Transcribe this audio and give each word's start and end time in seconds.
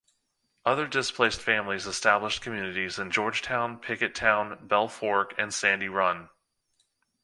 Other 0.65 0.87
displaced 0.87 1.39
families 1.43 1.85
established 1.85 2.41
communities 2.41 2.97
in 2.97 3.11
Georgetown, 3.11 3.79
Pickettown, 3.79 4.67
Bell 4.67 4.87
Fork, 4.87 5.35
and 5.37 5.53
Sandy 5.53 5.89
Run. 5.89 6.29